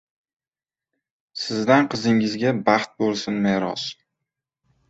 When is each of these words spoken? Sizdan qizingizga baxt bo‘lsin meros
Sizdan 1.41 1.89
qizingizga 1.93 2.57
baxt 2.71 2.97
bo‘lsin 3.03 3.41
meros 3.45 3.85